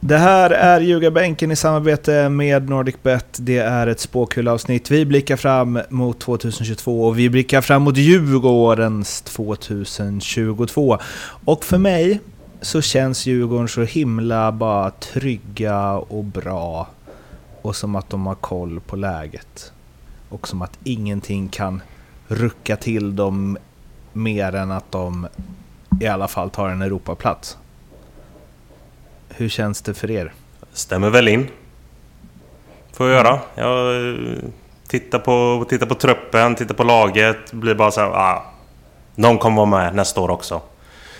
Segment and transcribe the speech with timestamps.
[0.00, 3.26] Det här är Ljugarbänken i samarbete med NordicBet.
[3.40, 4.90] Det är ett spåkulavsnitt.
[4.90, 10.98] Vi blickar fram mot 2022 och vi blickar fram mot Djurgårdens 2022.
[11.44, 12.20] Och för mig
[12.60, 16.88] så känns Djurgården så himla bara trygga och bra.
[17.62, 19.72] Och som att de har koll på läget.
[20.28, 21.82] Och som att ingenting kan
[22.28, 23.58] rucka till dem
[24.12, 25.26] mer än att de
[26.00, 27.58] i alla fall tar en Europaplats.
[29.28, 30.32] Hur känns det för er?
[30.72, 31.48] Stämmer väl in.
[32.92, 33.40] Får jag göra.
[33.54, 34.38] Jag eh,
[34.88, 37.52] tittar på, tittar på truppen, tittar på laget.
[37.52, 38.52] Blir bara så här, ah,
[39.14, 40.60] De kommer vara med nästa år också.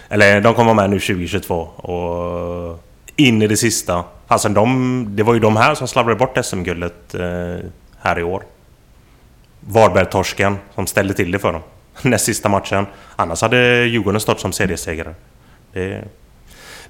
[0.08, 1.54] Eller de kommer vara med nu 2022.
[1.60, 2.84] Och
[3.16, 4.04] in i det sista.
[4.26, 7.66] Alltså de, det var ju de här som slarvade bort SM-guldet eh,
[7.98, 8.42] här i år.
[9.60, 11.62] Varberg-torsken som ställde till det för dem.
[12.02, 12.86] Näst sista matchen.
[13.16, 15.14] Annars hade Djurgården stått som seriesegrare.
[15.72, 16.04] Det,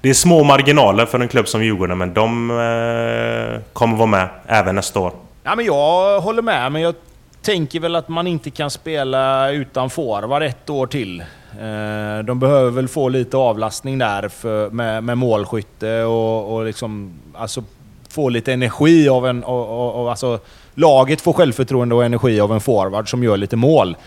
[0.01, 4.27] det är små marginaler för en klubb som Djurgården, men de eh, kommer vara med
[4.47, 5.13] även nästa år.
[5.43, 6.95] Ja, men jag håller med, men jag
[7.41, 11.19] tänker väl att man inte kan spela utan forward ett år till.
[11.19, 17.13] Eh, de behöver väl få lite avlastning där för, med, med målskytte och, och liksom,
[17.33, 17.63] alltså,
[18.09, 19.43] få lite energi av en...
[19.43, 20.39] Och, och, och, alltså,
[20.75, 23.97] laget får självförtroende och energi av en forward som gör lite mål.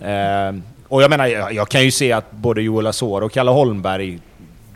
[0.00, 0.52] Eh,
[0.88, 4.18] och jag menar, jag, jag, kan ju se att både Joel Asor och Kalle Holmberg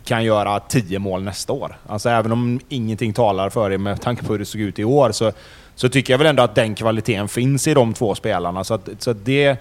[0.07, 1.77] kan göra 10 mål nästa år.
[1.87, 4.83] Alltså även om ingenting talar för det med tanke på hur det såg ut i
[4.83, 5.31] år så,
[5.75, 8.63] så tycker jag väl ändå att den kvaliteten finns i de två spelarna.
[8.63, 9.57] Så, att, så att det,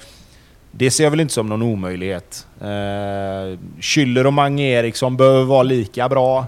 [0.70, 2.46] det ser jag väl inte som någon omöjlighet.
[2.60, 6.46] Eh, Schüller och Mange Eriksson behöver vara lika bra.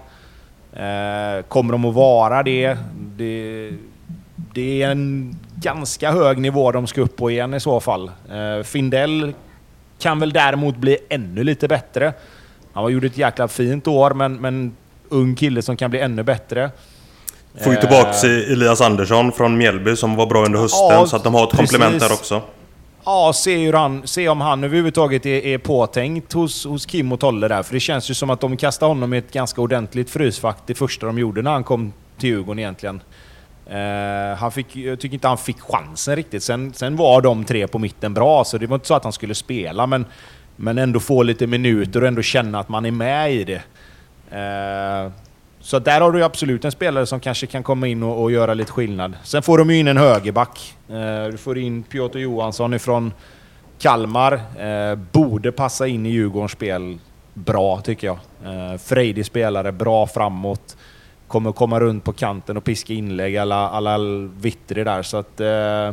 [0.72, 2.78] Eh, kommer de att vara det?
[3.16, 3.70] det?
[4.54, 8.10] Det är en ganska hög nivå de ska upp på igen i så fall.
[8.30, 9.32] Eh, Findell
[9.98, 12.12] kan väl däremot bli ännu lite bättre.
[12.82, 14.76] Han gjorde ett jäkla fint år, men, men
[15.08, 16.70] ung kille som kan bli ännu bättre.
[17.64, 18.52] Får ju tillbaka eh.
[18.52, 21.50] Elias Andersson från Mjällby som var bra under hösten, ja, så att de har ett
[21.50, 21.70] precis.
[21.70, 22.42] komplement där också.
[23.04, 27.20] Ja, se, hur han, se om han överhuvudtaget är, är påtänkt hos, hos Kim och
[27.20, 27.62] Tolle där.
[27.62, 30.74] För det känns ju som att de kastade honom i ett ganska ordentligt frysfack det
[30.74, 33.02] första de gjorde när han kom till Djurgården egentligen.
[33.70, 36.42] Uh, han fick, jag tycker inte han fick chansen riktigt.
[36.42, 39.12] Sen, sen var de tre på mitten bra, så det var inte så att han
[39.12, 40.06] skulle spela, men
[40.60, 43.62] men ändå få lite minuter och ändå känna att man är med i det.
[44.36, 45.12] Eh,
[45.60, 48.54] så där har du absolut en spelare som kanske kan komma in och, och göra
[48.54, 49.16] lite skillnad.
[49.22, 50.74] Sen får de ju in en högerback.
[50.88, 53.12] Eh, du får in Piotr Johansson ifrån
[53.78, 54.40] Kalmar.
[54.58, 56.98] Eh, borde passa in i Djurgårdens spel
[57.34, 58.18] bra, tycker jag.
[58.44, 60.76] Eh, frejdig spelare, bra framåt.
[61.26, 63.98] Kommer komma runt på kanten och piska inlägg alla, alla
[64.40, 65.02] Vittri där.
[65.02, 65.92] Så att, eh,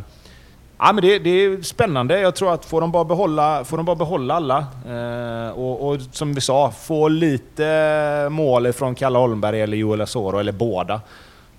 [0.77, 2.19] Ja, men det, det, är spännande.
[2.19, 6.01] Jag tror att får de bara behålla, får de bara behålla alla eh, och, och,
[6.11, 11.01] som vi sa, få lite mål från Kalle Holmberg eller Joel Asoro, eller båda,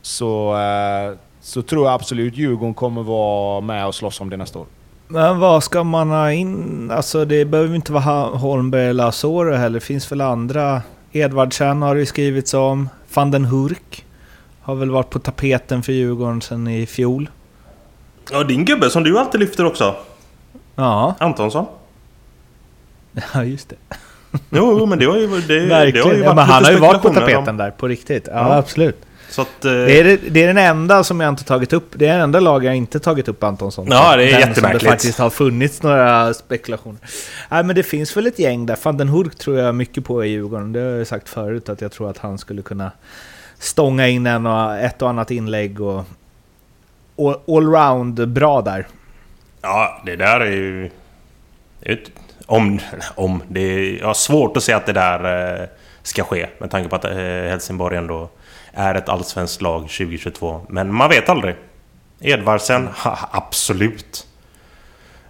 [0.03, 4.59] så, eh, så tror jag absolut Djurgården kommer vara med och slåss om det nästa
[4.59, 4.67] år.
[5.09, 6.91] Men vad ska man ha in?
[6.91, 9.81] Alltså det behöver inte vara Holmberg eller Asoro heller.
[9.81, 10.83] Det finns väl andra.
[11.13, 12.89] Edvardsen har det skrivits om.
[13.15, 14.05] Van den Hurk
[14.61, 17.29] har väl varit på tapeten för Djurgården sedan i fjol.
[18.33, 19.97] Ja, din gubbe som du alltid lyfter också.
[20.75, 21.15] Ja.
[21.19, 21.67] Antonsson.
[23.35, 23.77] Ja, just det.
[24.51, 27.03] Jo, men det har ju, det, det har ju varit ja, Han har ju varit
[27.03, 27.57] på tapeten om...
[27.57, 28.27] där, på riktigt.
[28.27, 28.57] Ja, ja.
[28.57, 28.97] absolut.
[29.31, 29.73] Så att, eh...
[29.73, 31.91] det, är, det är den enda som jag inte tagit upp.
[31.93, 33.87] Det är den enda lag jag inte tagit upp Antonsson.
[33.91, 34.81] Ja, det är den jättemärkligt.
[34.81, 37.01] Som det faktiskt har funnits några spekulationer.
[37.49, 38.79] Nej, men det finns väl ett gäng där.
[38.83, 40.73] Van den Hurk tror jag mycket på i Djurgården.
[40.73, 42.91] Det har jag sagt förut, att jag tror att han skulle kunna
[43.59, 46.05] stånga in en och, ett och annat inlägg och
[47.47, 48.87] allround bra där.
[49.63, 50.91] Ja, det där är ju...
[52.47, 52.81] Om,
[53.15, 55.69] om det är, jag har svårt att se att det där eh,
[56.03, 56.47] ska ske.
[56.59, 58.29] Med tanke på att eh, Helsingborg ändå
[58.73, 60.61] är ett allsvenskt lag 2022.
[60.69, 61.55] Men man vet aldrig.
[62.21, 62.89] Edvardsen,
[63.31, 64.27] absolut.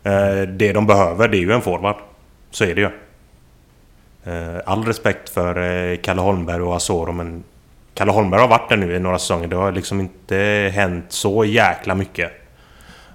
[0.03, 1.97] Eh, det de behöver det är ju en forward.
[2.51, 2.91] Så är det ju.
[4.65, 7.45] All respekt för Kalle Holmberg och Asoro men
[7.97, 9.49] Kalle Holmberg har varit där nu i några säsonger.
[9.49, 10.37] Det har liksom inte
[10.75, 12.33] hänt så jäkla mycket.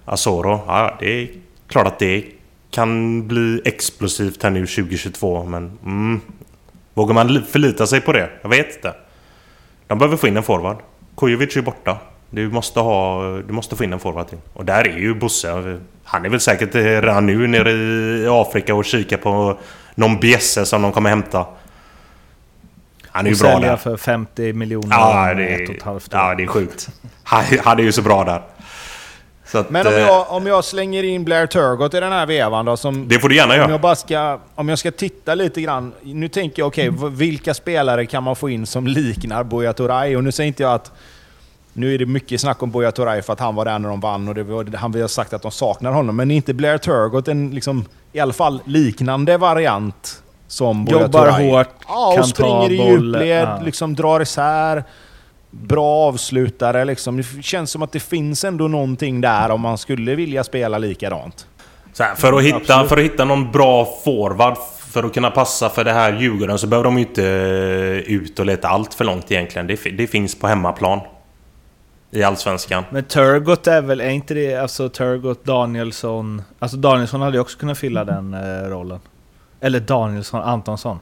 [0.06, 1.30] Asoro, ja det är
[1.68, 2.26] klart att det
[2.72, 5.78] kan bli explosivt här nu 2022 men...
[5.86, 6.22] Mm,
[6.94, 8.30] vågar man förlita sig på det?
[8.42, 8.94] Jag vet inte.
[9.88, 10.78] De behöver få in en forward.
[11.18, 11.98] Kujovic är borta.
[12.30, 14.38] Du måste, ha, du måste få in en forward till.
[14.54, 15.80] Och där är ju Bosse.
[16.04, 19.58] Han är väl säkert eh, redan nu nere i Afrika och kikar på
[19.96, 21.46] någon bjässe som de kommer hämta.
[23.12, 23.76] Han är ju bra där.
[23.76, 26.20] för 50 miljoner ja, det är, ett och ett halvt år.
[26.20, 26.90] Ja, det är sjukt.
[27.24, 28.42] Han, han är ju så bra där.
[29.54, 32.66] Att, Men om eh, jag, om jag slänger in Blair Turgott i den här vevan
[32.66, 32.78] då?
[32.78, 33.66] Som, det får du gärna göra.
[33.66, 35.94] Om jag, bara ska, om jag ska titta lite grann.
[36.02, 40.16] Nu tänker jag, okej, okay, vilka spelare kan man få in som liknar Buya Turay?
[40.16, 40.92] Och nu säger inte jag att...
[41.74, 44.00] Nu är det mycket snack om Buya Turay för att han var där när de
[44.00, 46.16] vann och det var, han, vi har sagt att de saknar honom.
[46.16, 51.28] Men är inte Blair Turgott en liksom, i alla fall liknande variant som Buya Jobbar
[51.28, 53.62] hårt, ja, och springer i djupled, ja.
[53.66, 54.84] liksom drar isär
[55.50, 56.86] bra avslutare.
[56.86, 57.18] Liksom.
[57.18, 61.48] Det känns som att det finns ändå någonting där om man skulle vilja spela likadant.
[62.00, 64.58] Här, för, att hitta, för att hitta någon bra forward
[64.90, 68.40] för att kunna passa för det här Djurgården så behöver de ju inte eh, ut
[68.40, 69.68] och leta allt för långt egentligen.
[69.68, 71.00] Det, det finns på hemmaplan.
[72.14, 72.84] I Allsvenskan.
[72.90, 76.42] Men Turgott är väl, är inte det alltså Turgott, Danielsson...
[76.60, 79.00] Alltså Danielsson hade ju också kunnat fylla den eh, rollen.
[79.62, 81.00] Eller Danielsson, Antonsson.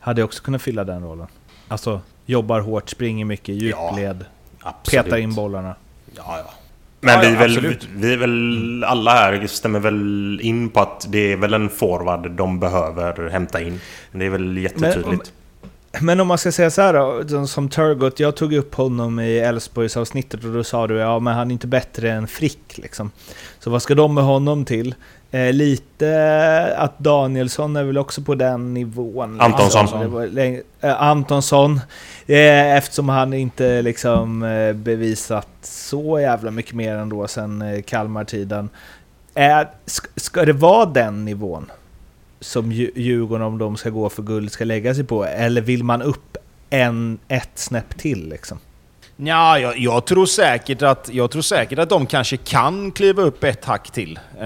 [0.00, 1.26] Hade också kunnat fylla den rollen.
[1.68, 4.24] Alltså jobbar hårt, springer mycket, djupled,
[4.64, 5.74] ja, petar in bollarna.
[6.16, 6.50] Ja, ja.
[7.00, 11.06] Men ja, vi, ja, väl, vi är väl alla här stämmer väl in på att
[11.08, 13.80] det är väl en forward de behöver hämta in.
[14.12, 15.32] Det är väl jättetydligt.
[15.92, 19.20] Men, men om man ska säga så här då, som Turgot, jag tog upp honom
[19.20, 22.78] i Elfsborgs avsnittet och då sa du ja men han är inte bättre än Frick
[22.78, 23.10] liksom.
[23.58, 24.94] Så vad ska de med honom till?
[25.30, 29.40] Eh, lite att Danielsson är väl också på den nivån.
[29.40, 29.80] Antonsson.
[29.80, 30.24] Alltså,
[30.80, 31.80] eh, Antonsson.
[32.26, 38.68] Eh, eftersom han inte liksom eh, bevisat så jävla mycket mer ändå sen eh, Kalmar-tiden.
[39.86, 41.70] Ska, ska det vara den nivån
[42.40, 45.24] som Djurgården, om de ska gå för guld, ska lägga sig på?
[45.24, 46.36] Eller vill man upp
[46.70, 48.58] en, ett snäpp till liksom?
[49.20, 53.44] Ja, jag, jag, tror säkert att, jag tror säkert att de kanske kan kliva upp
[53.44, 54.18] ett hack till.
[54.38, 54.44] Eh,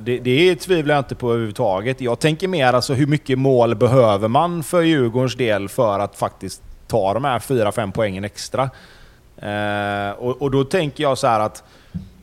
[0.00, 2.00] det, det tvivlar jag inte på överhuvudtaget.
[2.00, 6.62] Jag tänker mer alltså hur mycket mål behöver man för Djurgårdens del för att faktiskt
[6.86, 8.70] ta de här 4-5 poängen extra.
[9.36, 11.64] Eh, och, och, då tänker jag så här att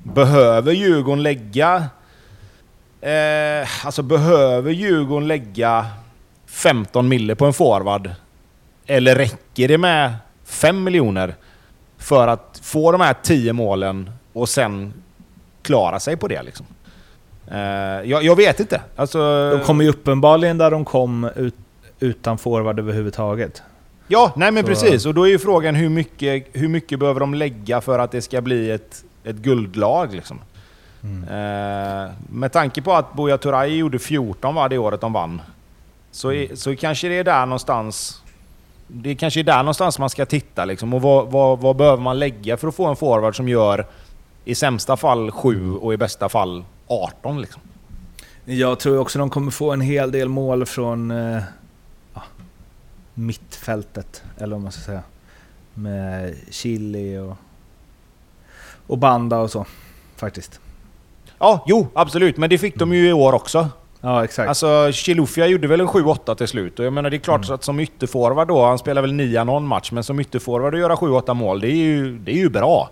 [0.03, 1.85] behöver Djurgården lägga...
[3.01, 5.85] Eh, alltså behöver Djurgården lägga
[6.45, 8.11] 15 mille på en forward?
[8.85, 10.13] Eller räcker det med
[10.45, 11.35] 5 miljoner?
[11.99, 14.93] För att få de här 10 målen och sen
[15.61, 16.65] klara sig på det liksom.
[17.51, 17.57] Uh,
[18.09, 18.81] jag, jag, vet inte.
[18.95, 21.55] Alltså, de kommer ju uppenbarligen där de kom ut,
[21.99, 23.61] utan forward överhuvudtaget.
[24.07, 24.67] Ja, nej men Så.
[24.67, 25.05] precis.
[25.05, 28.21] Och då är ju frågan hur mycket, hur mycket behöver de lägga för att det
[28.21, 30.39] ska bli ett, ett guldlag liksom.
[31.03, 31.23] Mm.
[31.23, 35.41] Uh, med tanke på att Buya Turay gjorde 14 var det året de vann.
[36.11, 36.57] Så, mm.
[36.57, 38.21] så kanske det är där någonstans
[38.91, 40.65] det kanske är där någonstans man ska titta.
[40.65, 40.93] Liksom.
[40.93, 43.85] Och vad, vad, vad, behöver man lägga för att få en forward som gör
[44.45, 47.41] i sämsta fall 7 och i bästa fall 18?
[47.41, 47.61] Liksom.
[48.45, 51.43] Jag tror också de kommer få en hel del mål från eh,
[53.13, 55.03] mittfältet, eller vad man ska säga.
[55.73, 57.37] Med Chili och,
[58.87, 59.65] och Banda och så,
[60.15, 60.59] faktiskt.
[61.39, 62.37] Ja, jo, absolut.
[62.37, 63.69] Men det fick de ju i år också.
[64.01, 64.49] Ja, exakt.
[64.49, 66.79] Alltså, Chilufya gjorde väl en 7-8 till slut.
[66.79, 67.56] Och jag menar, det är klart mm.
[67.56, 70.95] att som ytterforward då, han spelar väl 9 någon match, men som ytterforward att göra
[70.95, 72.89] 7-8 mål, det är, ju, det är ju bra.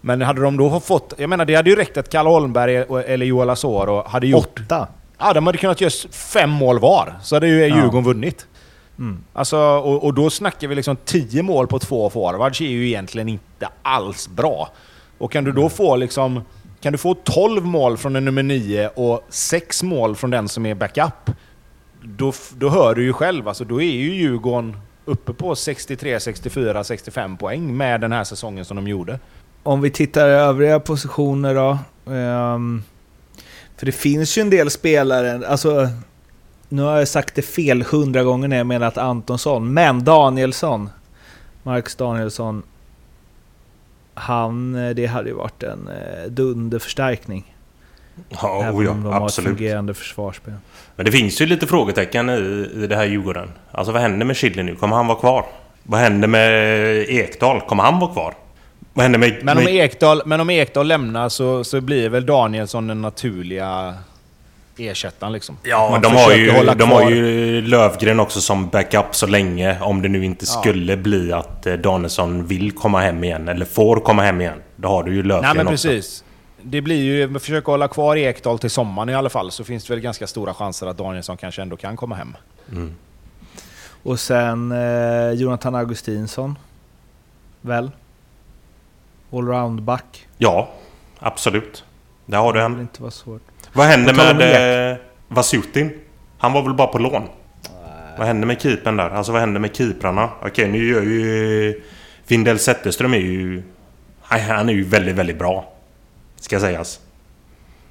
[0.00, 1.14] Men hade de då fått...
[1.16, 2.76] Jag menar, det hade ju räckt att Kalle Holmberg
[3.06, 4.60] eller Joel Asoro hade gjort...
[4.60, 4.86] Åtta?
[5.18, 7.14] Ja, de hade kunnat göra fem mål var.
[7.22, 8.00] Så hade ju Djurgården ja.
[8.00, 8.46] vunnit.
[8.98, 9.24] Mm.
[9.32, 13.28] Alltså, och, och, då snackar vi liksom 10 mål på två forwards är ju egentligen
[13.28, 14.68] inte alls bra.
[15.18, 16.42] Och kan du då få liksom
[16.80, 20.66] kan du få 12 mål från en nummer 9 och 6 mål från den som
[20.66, 21.30] är backup,
[22.02, 26.84] då, då hör du ju själv, alltså då är ju Djurgården uppe på 63, 64,
[26.84, 29.18] 65 poäng med den här säsongen som de gjorde.
[29.62, 31.78] Om vi tittar i övriga positioner då.
[32.12, 32.82] Um,
[33.76, 35.88] för det finns ju en del spelare, alltså
[36.68, 40.90] nu har jag sagt det fel hundra gånger när jag menar att Antonsson, men Danielsson,
[41.62, 42.62] Marcus Danielsson,
[44.18, 47.54] han, eh, det hade ju varit en eh, dunderförstärkning.
[48.28, 49.48] Ja, Även oh ja om de har ett absolut.
[49.48, 50.54] fungerande försvarsspel.
[50.96, 53.48] Men det finns ju lite frågetecken i, i det här Djurgården.
[53.70, 54.74] Alltså vad händer med Chile nu?
[54.74, 55.44] Kommer han vara kvar?
[55.82, 56.50] Vad händer med
[57.08, 57.60] Ekdal?
[57.60, 58.34] Kommer han vara kvar?
[58.92, 59.38] Vad händer med...
[59.42, 63.94] Men om, med, Ekdal, men om Ekdal lämnar så, så blir väl Danielsson den naturliga
[64.80, 65.56] ersättaren liksom.
[65.62, 69.80] Ja, Man de har, ju, de har ju Lövgren också som backup så länge.
[69.80, 70.60] Om det nu inte Ja.
[70.60, 73.48] skulle bli att eh, Danielsson vill komma hem igen.
[73.48, 74.58] Eller får komma hem igen.
[74.76, 75.88] Då har du ju Lövgren Nej men också.
[75.88, 76.24] precis.
[76.62, 77.38] Det blir ju...
[77.38, 80.54] Försöka hålla kvar Ekdal till sommaren i alla fall, så finns det väl ganska stora
[80.54, 82.36] chanser att Danielsson kanske ändå kan komma hem.
[82.72, 82.94] Mm.
[84.02, 86.58] Och sen eh, Jonathan Augustinsson.
[87.60, 87.90] Väl?
[89.32, 90.26] Allround-back.
[90.38, 90.68] Ja,
[91.18, 91.84] absolut.
[92.26, 92.72] Där har du Det en.
[92.72, 93.42] borde inte vara svårt.
[93.72, 94.96] Vad hände med eh,
[95.28, 95.90] Vasutin?
[96.38, 97.22] Han var väl bara på lån?
[98.18, 99.10] Vad hände med keepern där?
[99.10, 100.30] Alltså vad hände med keeprarna?
[100.42, 101.82] Okej, nu gör ju...
[102.24, 103.62] Findell Zetterström är ju...
[104.22, 105.72] Han han är ju väldigt, väldigt bra.
[106.36, 107.00] Ska sägas.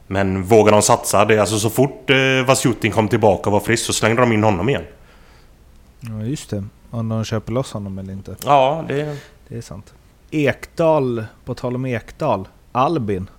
[0.07, 1.25] Men vågar de satsa?
[1.25, 4.31] Det är alltså så fort eh, Vasutin kom tillbaka och var frisk så slängde de
[4.31, 4.83] in honom igen.
[5.99, 6.63] Ja, just det.
[6.89, 8.35] Om de köper loss honom eller inte.
[8.45, 9.17] Ja, det...
[9.47, 9.93] Det är sant.
[10.31, 12.47] Ekdal, på tal om Ekdal.
[12.71, 13.29] Albin.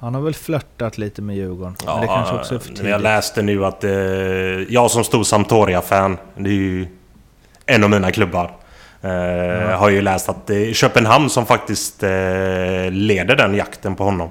[0.00, 1.76] Han har väl flörtat lite med Djurgården.
[1.86, 2.90] men det kanske också är för tidigt.
[2.90, 3.90] Jag läste nu att eh,
[4.68, 6.86] jag som stor Sampdoria-fan, det är ju
[7.66, 8.50] en av mina klubbar.
[9.02, 12.10] Eh, Har ju läst att det är Köpenhamn som faktiskt eh,
[12.90, 14.28] leder den jakten på honom.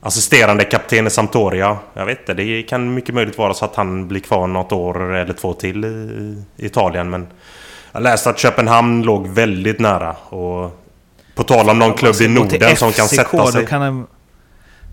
[0.00, 1.78] Assisterande kapten i Sampdoria.
[1.94, 5.14] Jag vet inte, det kan mycket möjligt vara så att han blir kvar något år
[5.14, 7.10] eller två till i, Italien.
[7.10, 7.26] Men
[7.92, 10.12] jag läste att Köpenhamn låg väldigt nära.
[10.12, 10.80] Och
[11.34, 13.60] på tal om någon klubb i Norden som kan sätta sig...
[13.62, 14.06] Då kan, han,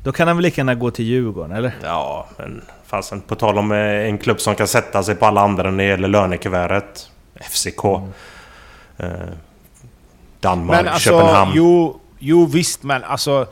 [0.07, 1.71] då kan han väl lika gärna gå till Djurgården, eller?
[1.83, 3.21] Ja, men fasen.
[3.21, 5.89] På tal om eh, en klubb som kan sätta sig på alla andra när det
[5.89, 7.09] gäller lönekuvertet.
[7.49, 7.85] FCK.
[8.97, 9.09] Eh,
[10.39, 11.51] Danmark, Men alltså, Köpenhamn.
[11.55, 13.47] jo, jo visst, men alltså...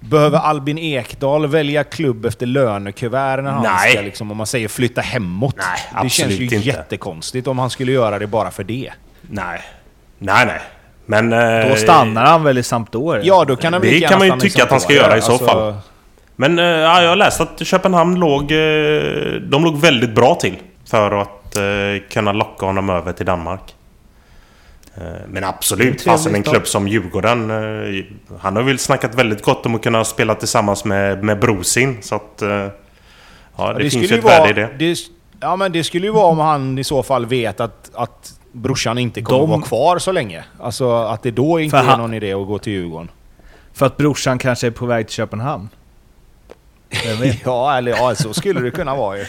[0.00, 3.92] Behöver Albin Ekdal välja klubb efter lönekuvert när han Nej.
[3.92, 5.56] ska, liksom, om man säger flytta hemåt?
[5.56, 6.56] Nej, det känns ju inte.
[6.56, 8.92] jättekonstigt om han skulle göra det bara för det.
[9.22, 9.60] Nej.
[10.18, 10.60] Nej, nej.
[11.06, 11.32] Men...
[11.62, 13.22] eh, Då stannar han väl i Sampdoria?
[13.24, 15.20] Ja, då kan han väl Det kan man ju tycka att han ska göra i
[15.22, 15.74] så Alltså, fall.
[16.40, 18.42] Men eh, ja, jag har läst att Köpenhamn låg...
[18.52, 20.56] eh, De låg väldigt bra till.
[20.90, 21.62] För att eh,
[22.10, 23.74] kunna locka honom över till Danmark.
[25.28, 27.50] Men absolut, fasen en klubb som Djurgården.
[28.40, 31.98] Han har väl snackat väldigt gott om att kunna spela tillsammans med, med Brosin.
[32.02, 32.42] Så att...
[33.56, 34.68] Ja, det, finns ju ett värde i det.
[34.78, 34.96] det.
[35.40, 38.98] Ja, men det skulle ju vara om han i så fall vet att, att brorsan
[38.98, 40.44] inte kommer De- vara kvar så länge.
[40.60, 43.10] Alltså att det då inte För är han- någon idé att gå till Djurgården.
[43.72, 45.68] För att brorsan kanske är på väg till Köpenhamn?
[47.44, 49.26] Ja, eller ja, så skulle det kunna vara ju.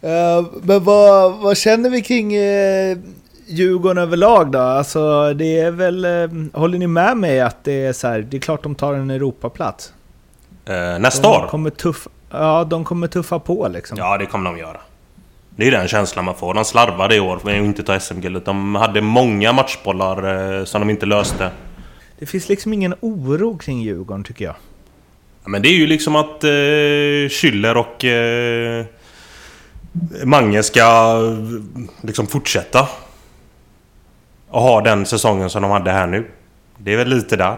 [0.00, 2.98] Eh, men vad, vad känner vi kring uh,
[3.46, 4.58] Djurgården överlag då?
[4.58, 6.04] Alltså det är väl...
[6.04, 8.94] eh, håller ni med mig att det är så här, det är klart de tar
[8.94, 9.92] en Europaplats?
[10.64, 11.46] Eh, nästa de år?
[11.48, 13.98] Kommer tuff, ja, de kommer tuffa på liksom.
[13.98, 14.80] Ja, det kommer de göra.
[15.56, 16.54] Det är den känslan man får.
[16.54, 18.44] De slarvade i år med att inte ta SM-guldet.
[18.44, 21.50] De hade många matchbollar som de inte löste.
[22.18, 24.54] Det finns liksom ingen oro kring Djurgården tycker jag.
[25.42, 28.84] Ja, men det är ju liksom att eh, Schüller och eh,
[30.24, 31.18] Mange ska
[32.00, 32.88] liksom fortsätta.
[34.48, 36.24] Och ha den säsongen som de hade här nu.
[36.78, 37.56] Det är väl lite där.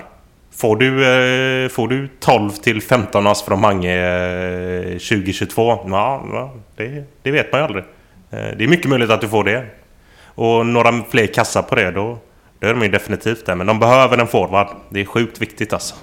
[0.56, 5.78] Får du, eh, får du 12 till 15 ass från Mange eh, 2022?
[5.86, 7.84] Ja, ja det, det vet man ju aldrig.
[8.30, 9.66] Eh, det är mycket möjligt att du får det.
[10.24, 12.18] Och några fler kassar på det, då,
[12.58, 13.54] då är de ju definitivt där.
[13.54, 14.68] Men de behöver en forward.
[14.88, 15.94] Det är sjukt viktigt alltså.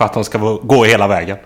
[0.00, 1.36] För att de ska gå hela vägen.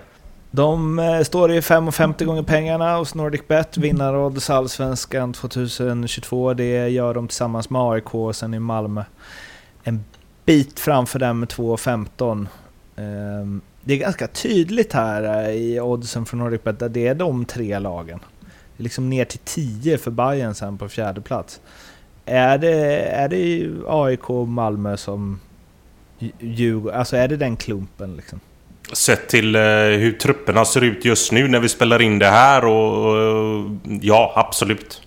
[0.50, 3.76] De eh, står i 5,50 gånger pengarna hos NordicBet.
[3.76, 6.54] Vinnarodds Allsvenskan 2022.
[6.54, 9.04] Det gör de tillsammans med AIK och sen i Malmö.
[9.82, 10.04] En
[10.44, 12.46] bit framför dem med 2,15.
[12.96, 17.44] Ehm, det är ganska tydligt här eh, i oddsen från NordicBet där det är de
[17.44, 18.20] tre lagen.
[18.76, 21.61] Det är liksom ner till 10 för Bayern sen på fjärde plats.
[22.25, 25.40] Är det, är det AIK och Malmö som
[26.38, 28.40] Djurgården, alltså är det den klumpen liksom?
[28.92, 29.61] Sett till eh,
[29.99, 33.06] hur trupperna ser ut just nu när vi spelar in det här och...
[33.16, 35.02] och ja, absolut.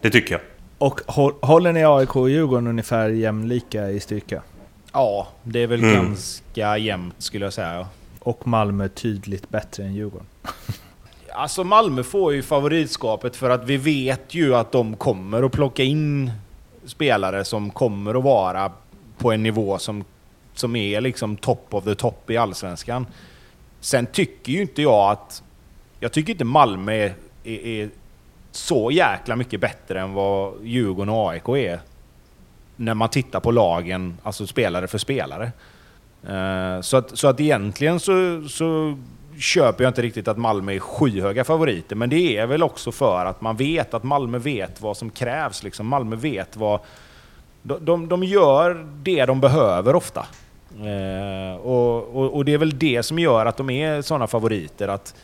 [0.00, 0.40] Det tycker jag.
[0.78, 4.42] Och hå- håller ni AIK och Djurgården ungefär jämlika i styrka?
[4.92, 5.94] Ja, det är väl Mm.
[6.04, 7.86] ganska jämnt skulle jag säga.
[8.18, 10.26] Och Malmö tydligt bättre än Djurgården.
[11.36, 15.82] Alltså Malmö får ju favoritskapet för att vi vet ju att de kommer att plocka
[15.82, 16.32] in
[16.86, 18.72] spelare som kommer att vara
[19.24, 20.04] på en nivå som,
[20.54, 23.06] som är liksom top of the top i Allsvenskan.
[23.80, 25.42] Sen tycker ju inte jag att...
[26.00, 27.14] Jag tycker inte Malmö är,
[27.44, 27.88] är, är
[28.50, 31.80] så jäkla mycket bättre än vad Djurgården och AIK är.
[32.76, 35.52] När man tittar på lagen, alltså spelare för spelare.
[36.28, 38.98] Eh, så, att, så att egentligen så, så
[39.38, 43.26] köper jag inte riktigt att Malmö är skyhöga favoriter, men det är väl också för
[43.26, 45.62] att man vet att Malmö vet vad som krävs.
[45.62, 45.86] Liksom.
[45.86, 46.80] Malmö vet vad...
[47.66, 50.26] De, de, de gör det de behöver ofta.
[50.78, 54.88] Eh, och, och, och, det är väl det som gör att de är sådana favoriter.
[54.88, 55.14] Att,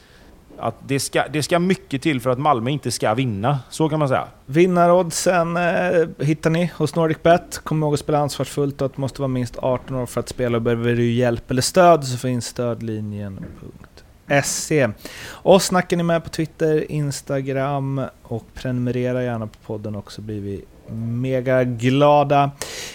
[0.58, 3.58] att det, ska, det ska mycket till för att Malmö inte ska vinna.
[3.70, 4.26] Så kan man säga.
[4.46, 7.60] Vinnaroddsen eh, hittar ni hos NordicBet.
[7.64, 10.28] Kom ihåg att spela ansvarsfullt och att du måste vara minst 18 år för att
[10.28, 10.56] spela.
[10.56, 14.88] Och behöver du hjälp eller stöd så finns stödlinjen.se.
[15.24, 20.64] Och snackar ni med på Twitter, Instagram och prenumerera gärna på podden också blir vi
[20.88, 22.50] mega glada.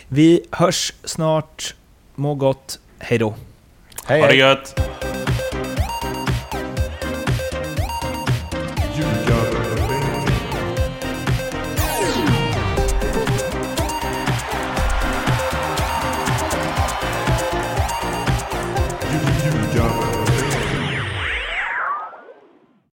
[0.08, 1.76] Vi hörs snart.
[2.16, 2.80] Må gott.
[3.00, 3.34] Hej då.
[4.06, 4.95] Hej, ha det gött!